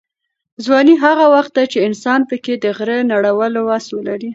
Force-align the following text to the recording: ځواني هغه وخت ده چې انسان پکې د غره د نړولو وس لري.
ځواني 0.65 0.95
هغه 1.05 1.25
وخت 1.35 1.51
ده 1.57 1.63
چې 1.71 1.85
انسان 1.87 2.21
پکې 2.29 2.53
د 2.57 2.65
غره 2.77 2.97
د 3.03 3.07
نړولو 3.13 3.59
وس 3.69 3.85
لري. 4.07 4.29